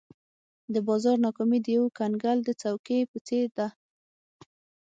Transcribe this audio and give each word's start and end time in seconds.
د 0.73 0.75
بازار 0.87 1.17
ناکامي 1.25 1.59
د 1.63 1.67
یو 1.77 1.85
کنګل 1.99 2.37
د 2.43 2.49
څوکې 2.61 2.99
په 3.11 3.17
څېر 3.27 3.45
ده. 3.57 3.67